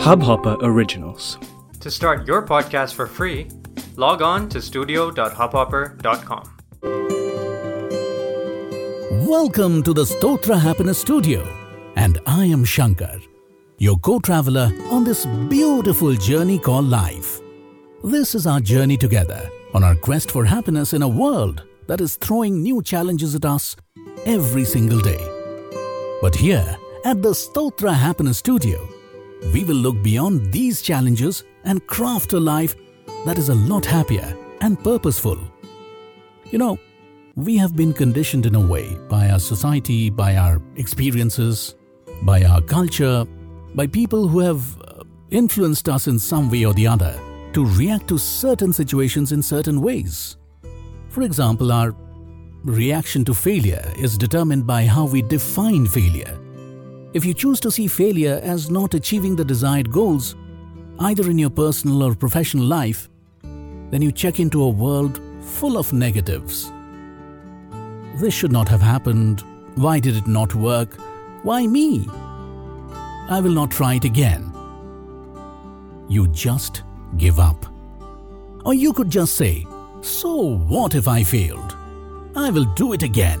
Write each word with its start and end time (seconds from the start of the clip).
Hubhopper 0.00 0.56
Originals. 0.62 1.38
To 1.80 1.90
start 1.90 2.26
your 2.26 2.46
podcast 2.46 2.94
for 2.94 3.06
free, 3.06 3.48
log 3.96 4.22
on 4.22 4.48
to 4.48 4.62
studio.hubhopper.com. 4.62 6.50
Welcome 9.28 9.82
to 9.82 9.92
the 9.92 10.04
Stotra 10.04 10.58
Happiness 10.58 10.98
Studio, 10.98 11.46
and 11.96 12.18
I 12.24 12.46
am 12.46 12.64
Shankar, 12.64 13.18
your 13.76 13.98
co 13.98 14.18
traveler 14.18 14.72
on 14.90 15.04
this 15.04 15.26
beautiful 15.50 16.14
journey 16.14 16.58
called 16.58 16.86
life. 16.86 17.38
This 18.02 18.34
is 18.34 18.46
our 18.46 18.60
journey 18.60 18.96
together 18.96 19.50
on 19.74 19.84
our 19.84 19.96
quest 19.96 20.30
for 20.30 20.46
happiness 20.46 20.94
in 20.94 21.02
a 21.02 21.08
world 21.08 21.64
that 21.88 22.00
is 22.00 22.16
throwing 22.16 22.62
new 22.62 22.80
challenges 22.80 23.34
at 23.34 23.44
us 23.44 23.76
every 24.24 24.64
single 24.64 25.00
day. 25.02 25.20
But 26.22 26.34
here 26.34 26.78
at 27.04 27.20
the 27.20 27.32
Stotra 27.32 27.92
Happiness 27.92 28.38
Studio, 28.38 28.88
we 29.52 29.64
will 29.64 29.76
look 29.76 30.02
beyond 30.02 30.52
these 30.52 30.82
challenges 30.82 31.44
and 31.64 31.86
craft 31.86 32.32
a 32.32 32.40
life 32.40 32.74
that 33.24 33.38
is 33.38 33.48
a 33.48 33.54
lot 33.54 33.84
happier 33.84 34.36
and 34.60 34.82
purposeful. 34.82 35.38
You 36.50 36.58
know, 36.58 36.78
we 37.36 37.56
have 37.56 37.76
been 37.76 37.92
conditioned 37.92 38.46
in 38.46 38.54
a 38.54 38.60
way 38.60 38.96
by 39.08 39.30
our 39.30 39.38
society, 39.38 40.10
by 40.10 40.36
our 40.36 40.60
experiences, 40.76 41.74
by 42.22 42.44
our 42.44 42.60
culture, 42.60 43.24
by 43.74 43.86
people 43.86 44.28
who 44.28 44.40
have 44.40 44.80
uh, 44.80 45.04
influenced 45.30 45.88
us 45.88 46.06
in 46.06 46.18
some 46.18 46.50
way 46.50 46.64
or 46.64 46.74
the 46.74 46.86
other 46.86 47.18
to 47.52 47.64
react 47.64 48.08
to 48.08 48.18
certain 48.18 48.72
situations 48.72 49.32
in 49.32 49.42
certain 49.42 49.80
ways. 49.80 50.36
For 51.08 51.22
example, 51.22 51.72
our 51.72 51.94
reaction 52.64 53.24
to 53.24 53.34
failure 53.34 53.84
is 53.96 54.18
determined 54.18 54.66
by 54.66 54.84
how 54.84 55.06
we 55.06 55.22
define 55.22 55.86
failure. 55.86 56.38
If 57.12 57.24
you 57.24 57.34
choose 57.34 57.58
to 57.60 57.72
see 57.72 57.88
failure 57.88 58.40
as 58.42 58.70
not 58.70 58.94
achieving 58.94 59.34
the 59.34 59.44
desired 59.44 59.90
goals, 59.90 60.36
either 61.00 61.28
in 61.28 61.38
your 61.38 61.50
personal 61.50 62.04
or 62.04 62.14
professional 62.14 62.64
life, 62.64 63.08
then 63.42 64.00
you 64.00 64.12
check 64.12 64.38
into 64.38 64.62
a 64.62 64.68
world 64.68 65.20
full 65.40 65.76
of 65.76 65.92
negatives. 65.92 66.70
This 68.16 68.32
should 68.32 68.52
not 68.52 68.68
have 68.68 68.80
happened. 68.80 69.42
Why 69.74 69.98
did 69.98 70.16
it 70.16 70.28
not 70.28 70.54
work? 70.54 70.94
Why 71.42 71.66
me? 71.66 72.06
I 73.28 73.40
will 73.42 73.52
not 73.52 73.72
try 73.72 73.94
it 73.94 74.04
again. 74.04 74.52
You 76.08 76.28
just 76.28 76.84
give 77.16 77.40
up. 77.40 77.66
Or 78.64 78.74
you 78.74 78.92
could 78.92 79.10
just 79.10 79.34
say, 79.34 79.66
So 80.00 80.58
what 80.58 80.94
if 80.94 81.08
I 81.08 81.24
failed? 81.24 81.76
I 82.36 82.50
will 82.50 82.66
do 82.74 82.92
it 82.92 83.02
again. 83.02 83.40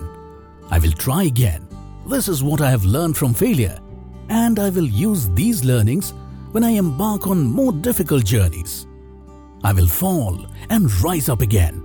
I 0.70 0.80
will 0.80 0.92
try 0.92 1.24
again. 1.24 1.69
This 2.10 2.26
is 2.26 2.42
what 2.42 2.60
I 2.60 2.70
have 2.70 2.84
learned 2.84 3.16
from 3.16 3.32
failure, 3.32 3.78
and 4.30 4.58
I 4.58 4.68
will 4.70 4.84
use 4.84 5.30
these 5.30 5.64
learnings 5.64 6.12
when 6.50 6.64
I 6.64 6.70
embark 6.70 7.28
on 7.28 7.44
more 7.44 7.72
difficult 7.72 8.24
journeys. 8.24 8.88
I 9.62 9.72
will 9.72 9.86
fall 9.86 10.44
and 10.70 10.92
rise 11.02 11.28
up 11.28 11.40
again. 11.40 11.80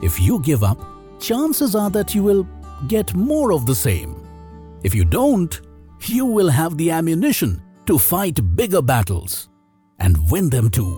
If 0.00 0.20
you 0.20 0.38
give 0.38 0.62
up, 0.62 0.78
chances 1.18 1.74
are 1.74 1.90
that 1.90 2.14
you 2.14 2.22
will 2.22 2.46
get 2.86 3.12
more 3.16 3.52
of 3.52 3.66
the 3.66 3.74
same. 3.74 4.14
If 4.84 4.94
you 4.94 5.04
don't, 5.04 5.60
you 6.02 6.26
will 6.26 6.48
have 6.48 6.78
the 6.78 6.92
ammunition 6.92 7.60
to 7.86 7.98
fight 7.98 8.54
bigger 8.54 8.82
battles 8.82 9.48
and 9.98 10.30
win 10.30 10.48
them 10.48 10.70
too. 10.70 10.94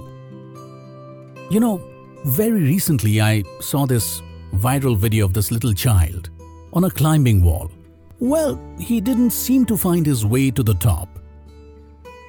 You 1.51 1.61
know, 1.61 1.81
very 2.27 2.61
recently 2.61 3.19
I 3.19 3.45
saw 3.61 3.87
this 3.87 4.21
viral 4.53 4.99
video 4.99 5.25
of 5.25 5.33
this 5.33 5.51
little 5.51 5.73
child 5.73 6.29
on 6.75 6.85
a 6.85 6.91
climbing 6.91 7.43
wall. 7.43 7.71
Well, 8.19 8.59
he 8.79 9.01
didn't 9.01 9.31
seem 9.31 9.67
to 9.67 9.77
find 9.77 10.07
his 10.07 10.25
way 10.25 10.51
to 10.51 10.63
the 10.63 10.75
top. 10.75 11.09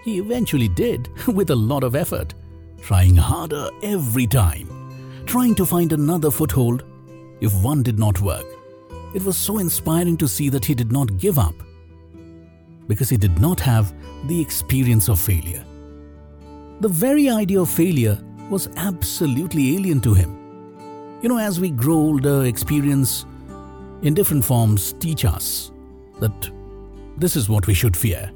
He 0.03 0.19
eventually 0.19 0.67
did, 0.67 1.09
with 1.27 1.49
a 1.49 1.55
lot 1.55 1.83
of 1.83 1.95
effort, 1.95 2.33
trying 2.81 3.15
harder 3.15 3.69
every 3.81 4.27
time, 4.27 4.67
trying 5.25 5.55
to 5.55 5.65
find 5.65 5.93
another 5.93 6.29
foothold 6.29 6.83
if 7.39 7.53
one 7.63 7.83
did 7.83 7.97
not 7.97 8.19
work. 8.19 8.45
It 9.13 9.23
was 9.23 9.37
so 9.37 9.59
inspiring 9.59 10.17
to 10.17 10.27
see 10.27 10.49
that 10.49 10.65
he 10.65 10.75
did 10.75 10.91
not 10.91 11.17
give 11.17 11.39
up 11.39 11.55
because 12.87 13.09
he 13.09 13.17
did 13.17 13.39
not 13.39 13.59
have 13.59 13.93
the 14.27 14.39
experience 14.39 15.09
of 15.09 15.19
failure. 15.19 15.65
The 16.81 16.89
very 16.89 17.29
idea 17.29 17.61
of 17.61 17.69
failure 17.69 18.21
was 18.49 18.69
absolutely 18.77 19.75
alien 19.75 20.01
to 20.01 20.13
him. 20.13 20.37
You 21.21 21.29
know, 21.29 21.37
as 21.37 21.59
we 21.59 21.69
grow 21.69 21.95
older, 21.95 22.45
experience 22.45 23.25
in 24.01 24.13
different 24.13 24.45
forms 24.45 24.93
teach 24.93 25.25
us 25.25 25.71
that 26.19 26.51
this 27.17 27.35
is 27.35 27.49
what 27.49 27.67
we 27.67 27.73
should 27.73 27.95
fear, 27.95 28.31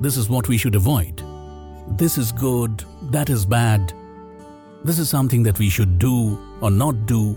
this 0.00 0.16
is 0.16 0.28
what 0.28 0.48
we 0.48 0.56
should 0.56 0.74
avoid, 0.74 1.22
this 1.96 2.18
is 2.18 2.32
good, 2.32 2.84
that 3.10 3.30
is 3.30 3.46
bad, 3.46 3.92
this 4.84 4.98
is 4.98 5.08
something 5.08 5.42
that 5.42 5.58
we 5.58 5.70
should 5.70 5.98
do 5.98 6.38
or 6.60 6.70
not 6.70 7.06
do, 7.06 7.36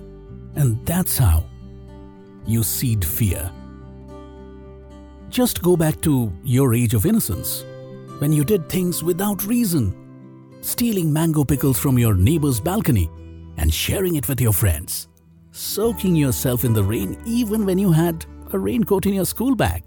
and 0.56 0.84
that's 0.86 1.18
how 1.18 1.44
you 2.46 2.64
seed 2.64 3.04
fear. 3.04 3.52
Just 5.30 5.62
go 5.62 5.76
back 5.76 6.02
to 6.02 6.32
your 6.44 6.74
age 6.74 6.94
of 6.94 7.06
innocence, 7.06 7.66
when 8.20 8.32
you 8.32 8.44
did 8.44 8.68
things 8.70 9.04
without 9.04 9.46
reason, 9.46 9.94
stealing 10.62 11.12
mango 11.14 11.44
pickles 11.44 11.78
from 11.78 12.00
your 12.00 12.16
neighbor's 12.16 12.60
balcony 12.60 13.10
and 13.58 13.74
sharing 13.74 14.16
it 14.16 14.28
with 14.28 14.42
your 14.42 14.54
friends, 14.54 15.08
soaking 15.52 16.16
yourself 16.16 16.64
in 16.64 16.74
the 16.74 16.84
rain 16.84 17.22
even 17.26 17.66
when 17.66 17.78
you 17.78 17.92
had 17.92 18.26
a 18.52 18.60
raincoat 18.60 19.06
in 19.06 19.14
your 19.14 19.26
school 19.26 19.56
bag, 19.56 19.84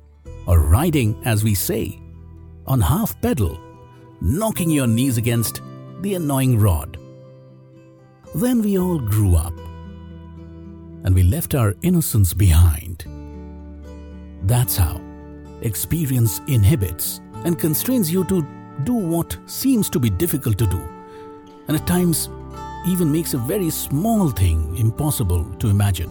or 0.46 0.60
riding, 0.60 1.20
as 1.24 1.44
we 1.44 1.54
say, 1.54 2.00
on 2.66 2.80
half 2.80 3.20
pedal, 3.20 3.58
knocking 4.20 4.70
your 4.70 4.86
knees 4.86 5.16
against 5.16 5.62
the 6.00 6.14
annoying 6.14 6.58
rod. 6.58 6.98
Then 8.34 8.62
we 8.62 8.78
all 8.78 8.98
grew 8.98 9.36
up 9.36 9.54
and 11.04 11.14
we 11.14 11.22
left 11.22 11.54
our 11.54 11.74
innocence 11.82 12.34
behind. 12.34 13.04
That's 14.42 14.76
how 14.76 15.00
experience 15.62 16.40
inhibits 16.46 17.20
and 17.44 17.58
constrains 17.58 18.12
you 18.12 18.24
to 18.24 18.46
do 18.84 18.94
what 18.94 19.36
seems 19.46 19.90
to 19.90 19.98
be 19.98 20.10
difficult 20.10 20.58
to 20.58 20.66
do, 20.66 20.80
and 21.68 21.76
at 21.76 21.86
times 21.86 22.28
even 22.86 23.10
makes 23.10 23.34
a 23.34 23.38
very 23.38 23.70
small 23.70 24.30
thing 24.30 24.76
impossible 24.76 25.44
to 25.58 25.68
imagine. 25.68 26.10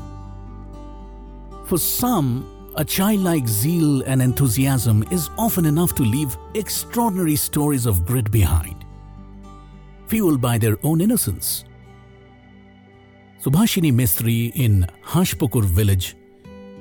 For 1.70 1.78
some, 1.78 2.72
a 2.78 2.84
childlike 2.84 3.48
zeal 3.48 4.02
and 4.02 4.24
enthusiasm 4.24 5.06
is 5.12 5.30
often 5.38 5.68
enough 5.68 5.94
to 5.96 6.02
leave 6.02 6.36
extraordinary 6.56 7.36
stories 7.36 7.86
of 7.86 8.08
grit 8.08 8.32
behind, 8.32 8.84
fueled 10.08 10.42
by 10.42 10.58
their 10.58 10.78
own 10.82 11.00
innocence. 11.00 11.66
Subhashini 13.44 13.94
Mistry 13.94 14.52
in 14.56 14.88
Hanspukur 15.06 15.64
village 15.64 16.16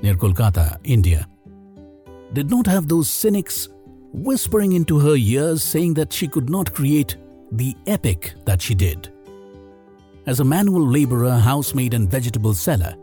near 0.01 0.15
Kolkata, 0.15 0.79
India, 0.85 1.29
did 2.33 2.49
not 2.49 2.67
have 2.67 2.89
those 2.89 3.11
cynics 3.11 3.69
whispering 4.15 4.73
into 4.73 4.99
her 4.99 5.17
ears 5.17 5.63
saying 5.63 5.93
that 5.95 6.15
she 6.15 6.27
could 6.27 6.49
not 6.49 6.73
create 6.73 7.19
the 7.53 7.77
epic 7.87 8.33
that 8.47 8.63
she 8.63 8.75
did. 8.75 9.13
As 10.25 10.41
a 10.41 10.45
manual 10.45 10.89
laborer, 10.89 11.39
housemaid, 11.39 11.93
and 11.93 12.11
vegetable 12.11 12.55
seller, 12.55 12.95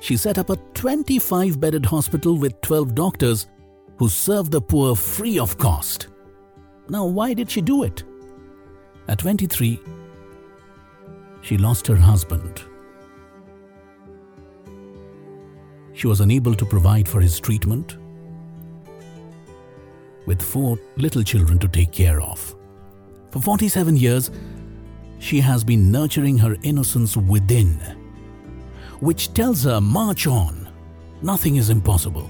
she 0.00 0.16
set 0.16 0.38
up 0.38 0.50
a 0.50 0.56
25 0.74 1.60
bedded 1.60 1.86
hospital 1.86 2.36
with 2.36 2.60
12 2.60 2.94
doctors 2.94 3.46
who 3.96 4.08
served 4.08 4.52
the 4.52 4.60
poor 4.60 4.94
free 4.94 5.38
of 5.38 5.58
cost. 5.58 6.08
Now, 6.88 7.04
why 7.04 7.34
did 7.34 7.50
she 7.50 7.60
do 7.60 7.82
it? 7.82 8.04
At 9.08 9.18
23, 9.18 9.80
she 11.42 11.58
lost 11.58 11.86
her 11.86 11.96
husband. 11.96 12.62
She 15.94 16.06
was 16.06 16.20
unable 16.20 16.54
to 16.54 16.64
provide 16.64 17.08
for 17.08 17.20
his 17.20 17.40
treatment, 17.40 17.96
with 20.26 20.40
four 20.40 20.78
little 20.96 21.24
children 21.24 21.58
to 21.58 21.68
take 21.68 21.90
care 21.90 22.20
of. 22.20 22.54
For 23.30 23.40
47 23.40 23.96
years, 23.96 24.30
she 25.18 25.40
has 25.40 25.64
been 25.64 25.90
nurturing 25.90 26.38
her 26.38 26.56
innocence 26.62 27.16
within, 27.16 27.80
which 29.00 29.32
tells 29.34 29.64
her, 29.64 29.80
march 29.80 30.26
on, 30.26 30.68
nothing 31.22 31.56
is 31.56 31.70
impossible. 31.70 32.28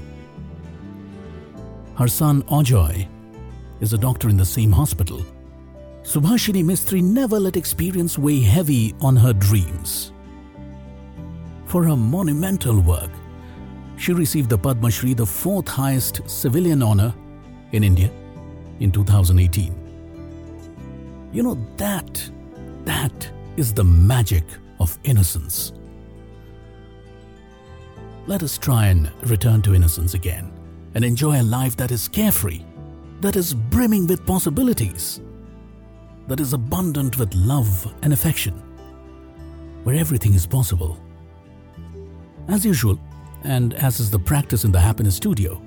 Her 1.97 2.09
son 2.09 2.43
Ajoy 2.45 3.09
is 3.81 3.93
a 3.93 3.99
doctor 3.99 4.29
in 4.29 4.37
the 4.37 4.45
same 4.45 4.73
hospital. 4.73 5.25
Subhashini 6.03 6.65
Mistry 6.65 7.03
never 7.03 7.39
let 7.39 7.57
experience 7.57 8.19
weigh 8.19 8.41
heavy 8.41 8.95
on 9.01 9.17
her 9.17 9.33
dreams. 9.33 10.13
For 11.67 11.85
her 11.85 11.97
monumental 11.97 12.81
work, 12.81 13.11
she 13.97 14.13
received 14.13 14.49
the 14.49 14.57
Padma 14.57 14.91
Shri, 14.91 15.13
the 15.13 15.27
fourth 15.27 15.69
highest 15.69 16.23
civilian 16.31 16.83
honor 16.83 17.13
in 17.73 17.85
India, 17.85 18.11
in 18.81 18.93
2018. 18.93 19.75
You 21.33 21.43
know, 21.43 21.59
that 21.77 22.31
that 22.85 23.31
is 23.57 23.75
the 23.75 23.85
magic 23.85 24.45
of 24.81 24.99
innocence. 25.05 25.73
Let 28.29 28.43
us 28.43 28.59
try 28.59 28.89
and 28.89 29.11
return 29.23 29.63
to 29.63 29.75
innocence 29.75 30.13
again 30.13 30.53
and 30.95 31.03
enjoy 31.03 31.41
a 31.41 31.43
life 31.43 31.77
that 31.77 31.91
is 31.91 32.09
carefree, 32.09 32.63
that 33.23 33.37
is 33.37 33.55
brimming 33.55 34.07
with 34.07 34.27
possibilities, 34.27 35.23
that 36.27 36.39
is 36.39 36.53
abundant 36.53 37.19
with 37.19 37.35
love 37.35 37.91
and 38.03 38.13
affection, 38.13 38.53
where 39.83 39.97
everything 39.97 40.35
is 40.35 40.47
possible. 40.47 41.01
As 42.49 42.67
usual, 42.67 43.01
and 43.45 43.73
as 43.73 43.99
is 43.99 44.11
the 44.11 44.19
practice 44.19 44.65
in 44.65 44.73
the 44.73 44.81
Happiness 44.81 45.17
Studio, 45.17 45.63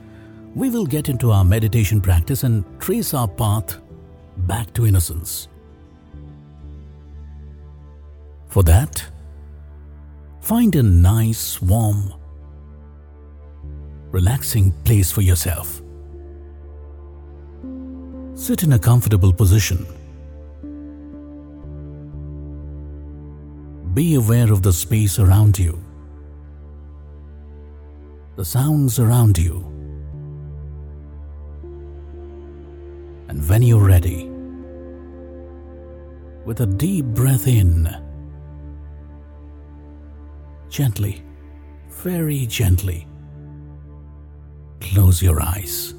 we 0.53 0.69
will 0.69 0.85
get 0.85 1.09
into 1.09 1.31
our 1.31 1.43
meditation 1.43 1.99
practice 1.99 2.43
and 2.43 2.63
trace 2.79 3.15
our 3.15 3.27
path 3.27 3.79
back 4.37 4.71
to 4.73 4.85
innocence. 4.85 5.47
For 8.49 8.61
that, 8.61 9.03
find 10.41 10.75
a 10.75 10.83
nice, 10.83 11.59
warm, 11.59 12.13
relaxing 14.11 14.71
place 14.83 15.11
for 15.11 15.21
yourself. 15.21 15.81
Sit 18.35 18.63
in 18.63 18.73
a 18.73 18.79
comfortable 18.79 19.31
position. 19.31 19.85
Be 23.93 24.15
aware 24.15 24.51
of 24.51 24.61
the 24.61 24.73
space 24.73 25.19
around 25.19 25.59
you, 25.59 25.79
the 28.35 28.45
sounds 28.45 28.99
around 28.99 29.37
you. 29.37 29.65
And 33.27 33.47
when 33.47 33.61
you're 33.61 33.85
ready, 33.85 34.29
with 36.45 36.61
a 36.61 36.65
deep 36.65 37.05
breath 37.05 37.47
in, 37.47 37.89
gently, 40.69 41.21
very 41.89 42.45
gently, 42.45 43.07
close 44.81 45.21
your 45.21 45.41
eyes. 45.41 45.93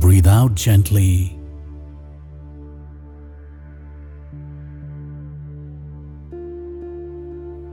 Breathe 0.00 0.26
out 0.26 0.54
gently. 0.54 1.36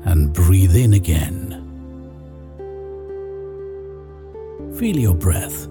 And 0.05 0.33
breathe 0.33 0.75
in 0.75 0.93
again. 0.93 1.63
Feel 4.77 4.97
your 4.97 5.15
breath. 5.15 5.67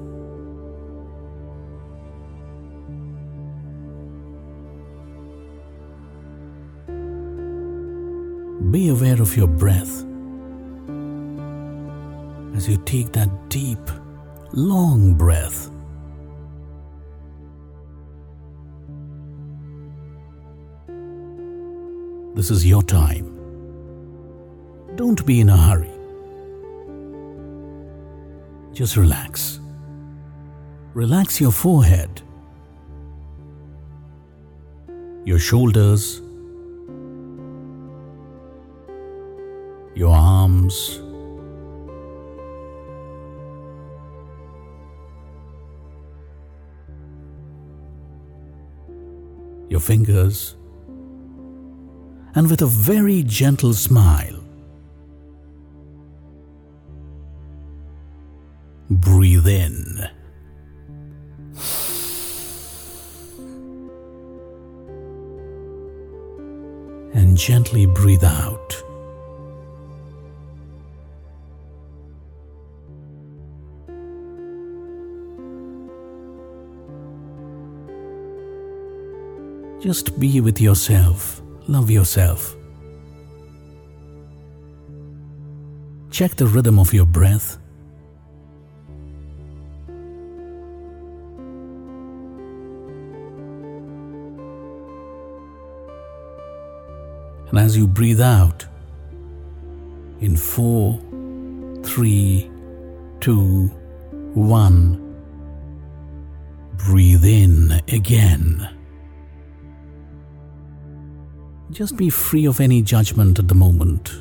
Be 8.76 8.90
aware 8.90 9.22
of 9.22 9.34
your 9.34 9.46
breath 9.46 10.04
as 12.54 12.68
you 12.68 12.76
take 12.84 13.10
that 13.12 13.30
deep, 13.48 13.78
long 14.52 15.14
breath. 15.14 15.70
This 22.34 22.50
is 22.50 22.66
your 22.66 22.82
time. 22.82 23.32
Don't 24.96 25.24
be 25.24 25.40
in 25.40 25.48
a 25.48 25.56
hurry. 25.56 25.96
Just 28.74 28.98
relax. 28.98 29.58
Relax 30.92 31.40
your 31.40 31.52
forehead, 31.52 32.20
your 35.24 35.38
shoulders, 35.38 36.20
arms, 40.66 41.00
your 49.68 49.80
fingers, 49.80 50.56
and 52.34 52.50
with 52.50 52.62
a 52.62 52.66
very 52.66 53.22
gentle 53.22 53.72
smile, 53.72 54.42
breathe 58.90 59.46
in. 59.46 60.08
And 67.14 67.36
gently 67.36 67.86
breathe 67.86 68.24
out. 68.24 68.75
Just 79.80 80.18
be 80.18 80.40
with 80.40 80.60
yourself. 80.60 81.42
Love 81.68 81.90
yourself. 81.90 82.56
Check 86.10 86.34
the 86.36 86.46
rhythm 86.46 86.78
of 86.78 86.94
your 86.94 87.04
breath. 87.04 87.58
And 97.50 97.58
as 97.58 97.76
you 97.76 97.86
breathe 97.86 98.20
out, 98.20 98.66
in 100.20 100.36
four, 100.36 100.98
three, 101.84 102.50
two, 103.20 103.68
one, 104.34 105.02
breathe 106.76 107.24
in 107.24 107.80
again. 107.88 108.75
Just 111.72 111.96
be 111.96 112.10
free 112.10 112.46
of 112.46 112.60
any 112.60 112.80
judgment 112.80 113.38
at 113.38 113.48
the 113.48 113.54
moment. 113.54 114.12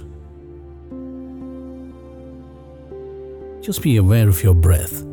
Just 3.63 3.81
be 3.81 3.97
aware 3.97 4.27
of 4.27 4.43
your 4.43 4.53
breath. 4.53 5.03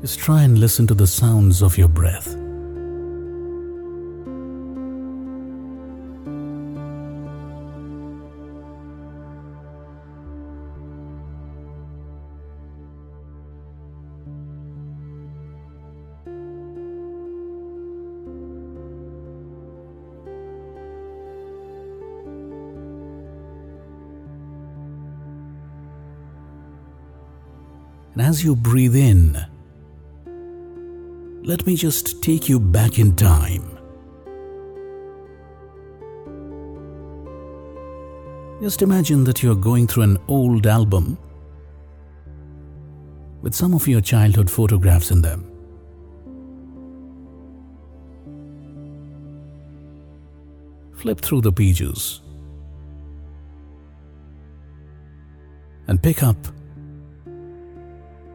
Just 0.00 0.18
try 0.18 0.42
and 0.42 0.58
listen 0.58 0.86
to 0.86 0.94
the 0.94 1.06
sounds 1.06 1.62
of 1.62 1.76
your 1.76 1.88
breath. 1.88 2.39
As 28.30 28.44
you 28.44 28.54
breathe 28.54 28.94
in, 28.94 29.36
let 31.42 31.66
me 31.66 31.74
just 31.74 32.22
take 32.22 32.48
you 32.48 32.60
back 32.60 32.96
in 32.96 33.16
time. 33.16 33.76
Just 38.62 38.82
imagine 38.82 39.24
that 39.24 39.42
you 39.42 39.50
are 39.50 39.56
going 39.56 39.88
through 39.88 40.04
an 40.04 40.18
old 40.28 40.68
album 40.68 41.18
with 43.42 43.52
some 43.52 43.74
of 43.74 43.88
your 43.88 44.00
childhood 44.00 44.48
photographs 44.48 45.10
in 45.10 45.22
them. 45.22 45.44
Flip 51.02 51.20
through 51.20 51.40
the 51.40 51.50
pages 51.50 52.20
and 55.88 56.00
pick 56.00 56.22
up 56.22 56.36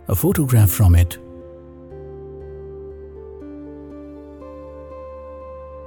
a 0.08 0.16
photograph 0.16 0.70
from 0.70 0.96
it. 0.96 1.18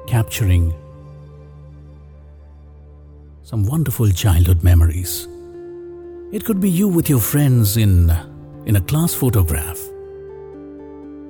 Capturing 0.07 0.75
some 3.43 3.65
wonderful 3.65 4.11
childhood 4.11 4.63
memories. 4.63 5.29
It 6.33 6.45
could 6.45 6.61
be 6.61 6.69
you 6.69 6.89
with 6.89 7.09
your 7.09 7.21
friends 7.21 7.77
in, 7.77 8.11
in 8.67 8.77
a 8.77 8.81
class 8.81 9.15
photograph, 9.15 9.79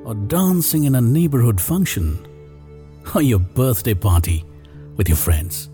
or 0.05 0.15
dancing 0.27 0.85
in 0.85 0.95
a 0.95 1.01
neighborhood 1.01 1.61
function, 1.61 2.19
or 3.15 3.23
your 3.23 3.39
birthday 3.39 3.95
party 3.95 4.45
with 4.97 5.09
your 5.09 5.17
friends. 5.17 5.69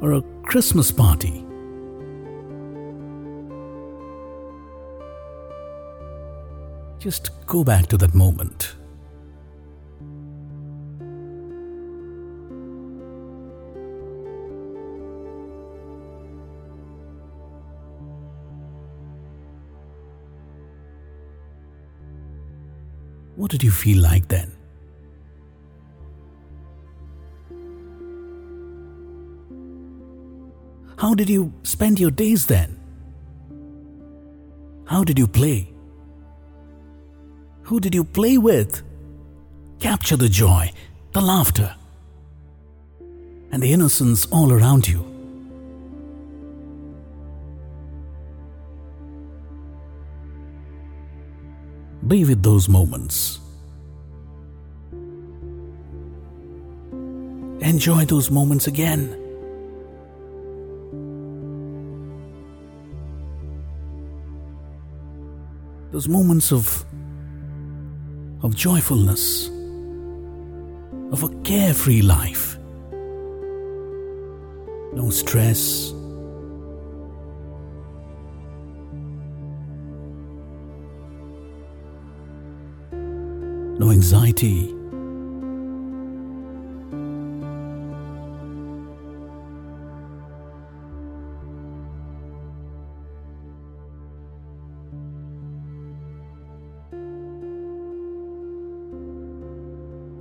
Or 0.00 0.12
a 0.12 0.22
Christmas 0.44 0.92
party 0.92 1.43
Just 7.04 7.32
go 7.44 7.62
back 7.62 7.86
to 7.88 7.98
that 7.98 8.14
moment. 8.14 8.76
What 23.36 23.50
did 23.50 23.62
you 23.62 23.70
feel 23.70 24.00
like 24.00 24.26
then? 24.28 24.50
How 30.96 31.14
did 31.14 31.28
you 31.28 31.52
spend 31.64 32.00
your 32.00 32.10
days 32.10 32.46
then? 32.46 32.80
How 34.86 35.04
did 35.04 35.18
you 35.18 35.26
play? 35.26 35.73
Who 37.64 37.80
did 37.80 37.94
you 37.94 38.04
play 38.04 38.38
with? 38.38 38.82
Capture 39.80 40.16
the 40.16 40.28
joy, 40.28 40.70
the 41.12 41.20
laughter, 41.20 41.74
and 43.50 43.62
the 43.62 43.72
innocence 43.72 44.26
all 44.30 44.52
around 44.52 44.86
you. 44.86 45.02
Be 52.06 52.24
with 52.24 52.42
those 52.42 52.68
moments. 52.68 53.40
Enjoy 57.60 58.04
those 58.04 58.30
moments 58.30 58.66
again. 58.66 59.18
Those 65.92 66.08
moments 66.08 66.52
of, 66.52 66.84
of 68.44 68.54
joyfulness, 68.54 69.48
of 71.12 71.22
a 71.22 71.28
carefree 71.44 72.02
life. 72.02 72.58
No 74.92 75.08
stress, 75.08 75.92
no 83.78 83.90
anxiety. 83.90 84.73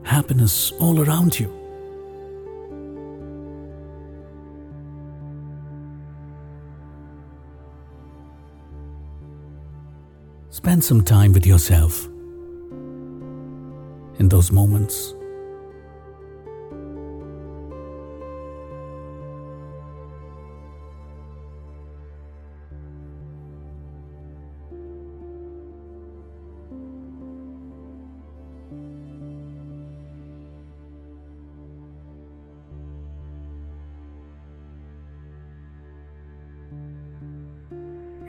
Happiness 0.04 0.72
all 0.80 1.00
around 1.02 1.40
you. 1.40 1.52
Spend 10.50 10.84
some 10.84 11.04
time 11.04 11.34
with 11.34 11.46
yourself 11.46 12.06
in 14.20 14.30
those 14.30 14.52
moments. 14.52 15.16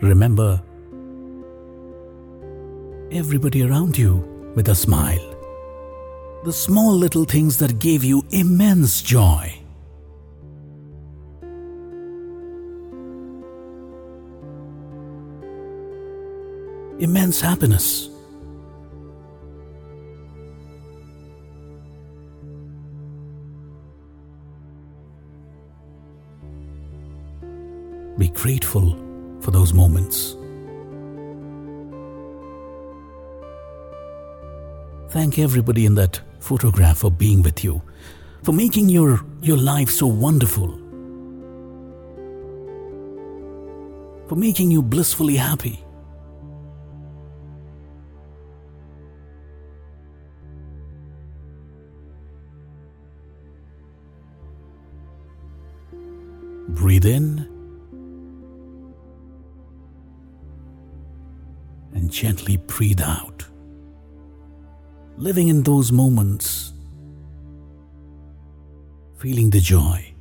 Remember 0.05 0.61
everybody 3.11 3.63
around 3.63 3.97
you 3.97 4.17
with 4.55 4.69
a 4.69 4.75
smile 4.75 5.31
the 6.45 6.53
small 6.53 6.93
little 6.93 7.25
things 7.25 7.57
that 7.57 7.79
gave 7.79 8.05
you 8.05 8.23
immense 8.31 9.01
joy. 9.01 9.51
Immense 16.99 17.41
happiness. 17.41 18.11
Be 28.19 28.29
grateful 28.29 29.04
for 29.45 29.51
those 29.51 29.75
moments. 29.75 30.37
Thank 35.11 35.39
everybody 35.39 35.85
in 35.87 35.95
that 35.97 36.21
photograph 36.41 36.99
for 36.99 37.11
being 37.11 37.43
with 37.43 37.63
you, 37.63 37.83
for 38.43 38.53
making 38.53 38.89
your, 38.89 39.21
your 39.43 39.59
life 39.59 39.91
so 39.91 40.07
wonderful, 40.07 40.69
for 44.29 44.35
making 44.35 44.71
you 44.71 44.83
blissfully 44.83 45.37
happy. 45.37 45.85
Breathe 56.71 57.07
in 57.07 57.54
gently 62.15 62.57
breathe 62.57 63.01
out 63.03 63.45
living 65.17 65.49
in 65.49 65.63
those 65.63 65.93
moments, 65.93 66.73
feeling 69.19 69.51
the 69.51 69.61
joy, 69.61 70.15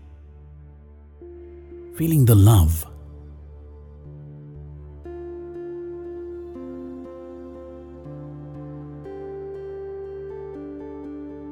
feeling 1.95 2.25
the 2.25 2.35
love. 2.35 2.85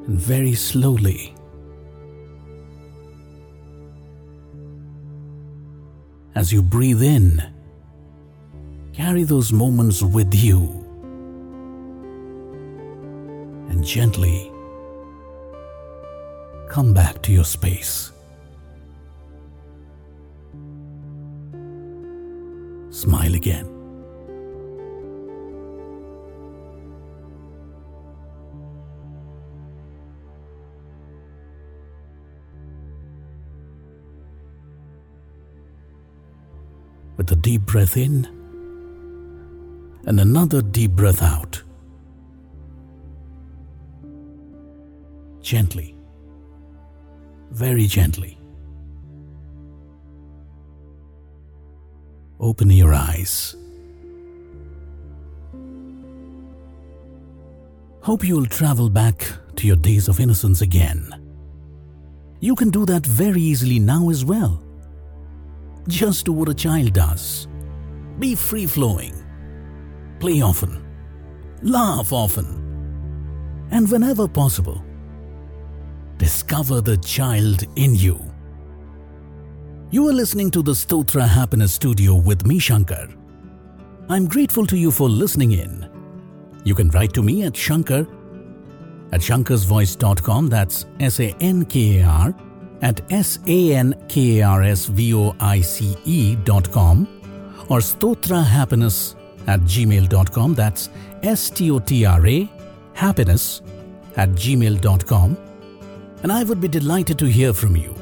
And 0.08 0.20
very 0.20 0.54
slowly, 0.54 1.36
as 6.36 6.52
you 6.54 6.62
breathe 6.62 7.02
in, 7.02 7.42
carry 8.94 9.24
those 9.24 9.54
moments 9.54 10.02
with 10.02 10.34
you 10.34 10.60
and 13.70 13.84
gently 13.86 14.52
come 16.68 16.94
back 16.94 17.22
to 17.22 17.32
your 17.32 17.46
space. 17.46 18.12
Smile 22.90 23.36
again. 23.36 23.68
With 37.18 37.32
a 37.32 37.36
deep 37.36 37.62
breath 37.62 37.98
in 37.98 38.41
and 40.06 40.20
another 40.20 40.62
deep 40.62 40.92
breath 40.92 41.22
out. 41.22 41.62
gently, 45.42 45.96
very 47.52 47.86
gently. 47.88 48.38
Open 52.40 52.72
your 52.72 52.94
eyes. 52.94 53.56
Hope 58.02 58.24
you'll 58.24 58.46
travel 58.46 58.90
back 58.90 59.28
to 59.58 59.68
your 59.68 59.76
days 59.76 60.08
of 60.08 60.20
innocence 60.20 60.62
again. 60.62 61.14
You 62.40 62.56
can 62.56 62.70
do 62.70 62.86
that 62.86 63.06
very 63.06 63.42
easily 63.42 63.78
now 63.78 64.10
as 64.10 64.26
well. 64.26 64.64
Just 65.88 66.26
do 66.26 66.34
what 66.34 66.50
a 66.50 66.54
child 66.54 66.94
does. 66.94 67.48
Be 68.18 68.34
free 68.34 68.66
flowing. 68.66 69.21
Play 70.22 70.44
often. 70.44 70.86
Laugh 71.64 72.14
often. 72.14 72.46
And 73.72 73.90
whenever 73.90 74.28
possible, 74.28 74.86
discover 76.18 76.80
the 76.80 76.98
child 76.98 77.64
in 77.76 77.96
you. 77.96 78.24
You 79.90 80.08
are 80.08 80.14
listening 80.14 80.52
to 80.52 80.62
the 80.62 80.74
Stotra 80.74 81.28
Happiness 81.28 81.74
Studio 81.74 82.14
with 82.14 82.46
me, 82.46 82.60
Shankar. 82.60 83.08
I'm 84.10 84.28
grateful 84.28 84.68
to 84.68 84.78
you 84.78 84.92
for 84.92 85.10
listening 85.10 85.54
in. 85.54 85.90
You 86.66 86.76
can 86.76 86.90
write 86.90 87.14
to 87.14 87.24
me 87.24 87.42
at 87.46 87.58
Shankar 87.58 88.02
at 89.12 89.22
shankarsvoice.com. 89.22 90.50
That's 90.50 90.86
S 91.00 91.20
A 91.20 91.36
N 91.40 91.66
K 91.66 92.02
A 92.02 92.06
R 92.06 92.36
at 92.84 93.02
S 93.12 93.40
A 93.48 93.74
N 93.74 93.96
K 94.08 94.38
A 94.42 94.48
R 94.48 94.62
S 94.62 94.86
V 94.86 95.16
O 95.16 95.36
I 95.40 95.62
C 95.62 95.98
E 96.06 96.36
dot 96.36 96.72
com 96.72 97.08
or 97.70 97.80
Stotra 97.80 98.46
Happiness 98.46 99.16
at 99.47 99.61
gmail.com. 99.61 100.55
That's 100.55 100.89
S 101.23 101.51
T 101.51 101.71
O 101.71 101.79
T 101.79 102.05
R 102.05 102.27
A 102.27 102.51
happiness 102.95 103.63
at 104.17 104.31
gmail.com. 104.31 105.37
And 106.23 106.33
I 106.33 106.45
would 106.45 106.61
be 106.61 106.69
delighted 106.69 107.19
to 107.19 107.27
hear 107.27 107.53
from 107.53 107.77
you. 107.77 107.95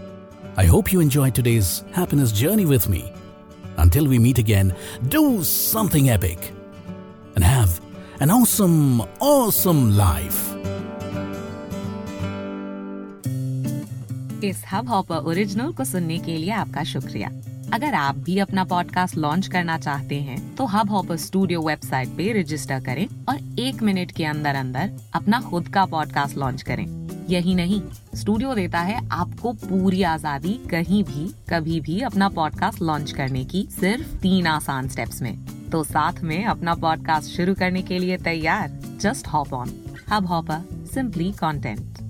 I 0.56 0.64
hope 0.66 0.92
you 0.92 1.00
enjoyed 1.00 1.34
today's 1.34 1.84
happiness 1.92 2.30
journey 2.32 2.64
with 2.64 2.88
me. 2.88 3.12
Until 3.76 4.06
we 4.06 4.18
meet 4.20 4.38
again, 4.38 4.74
do 5.08 5.42
something 5.42 6.10
epic 6.10 6.52
and 7.34 7.42
have 7.44 7.80
an 8.20 8.30
awesome, 8.30 9.02
awesome 9.20 9.96
life. 9.96 10.50
इस 14.44 14.62
hub 14.72 14.88
hopper 14.88 15.16
original 15.30 15.72
को 15.72 15.84
सुनने 15.84 16.18
के 16.18 16.36
लिए 16.36 16.50
आपका 16.52 16.82
शुक्रिया 16.84 17.28
अगर 17.73 17.93
आप 17.93 18.15
भी 18.17 18.37
अपना 18.39 18.63
पॉडकास्ट 18.63 19.17
लॉन्च 19.17 19.47
करना 19.47 19.77
चाहते 19.77 20.15
हैं 20.21 20.37
तो 20.55 20.65
हब 20.65 20.89
हॉपर 20.89 21.17
स्टूडियो 21.17 21.61
वेबसाइट 21.61 22.09
पे 22.09 22.31
रजिस्टर 22.39 22.79
करें 22.79 23.05
और 23.29 23.59
एक 23.59 23.83
मिनट 23.83 24.11
के 24.11 24.25
अंदर 24.25 24.55
अंदर 24.55 24.91
अपना 25.13 25.41
खुद 25.41 25.67
का 25.67 25.85
पॉडकास्ट 25.85 26.37
लॉन्च 26.37 26.61
करें। 26.61 26.85
यही 27.29 27.53
नहीं 27.55 27.81
स्टूडियो 28.15 28.53
देता 28.55 28.79
है 28.79 29.07
आपको 29.09 29.53
पूरी 29.53 30.01
आज़ादी 30.03 30.53
कहीं 30.71 31.03
भी, 31.03 31.27
कभी 31.49 31.79
भी 31.81 32.01
अपना 32.01 32.29
पॉडकास्ट 32.29 32.81
लॉन्च 32.81 33.11
करने 33.11 33.45
की 33.45 33.67
सिर्फ़ 33.71 34.15
तीन 34.17 34.47
आसान 34.47 34.87
स्टेप्स 34.87 35.21
में। 35.21 35.35
तो 35.71 35.83
साथ 35.83 36.23
में 36.23 36.43
अपना 36.45 36.75
पॉडकास्ट 36.75 37.29
शुरू 37.29 37.53
करने 37.53 37.81
के 37.81 37.99
लिए 37.99 38.17
तैयार 38.17 38.79
just 39.01 39.27
hop 39.27 39.53
on 39.53 39.79
Hubhopper 40.25 40.85
simply 40.93 41.31
content 41.39 42.08